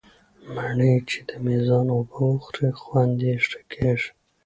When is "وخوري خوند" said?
2.29-3.17